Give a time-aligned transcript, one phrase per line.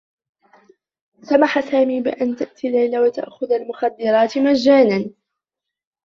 [1.21, 5.11] سمح سامي بأن تأتي ليلى وتأخذ المخدّرات مجانًا.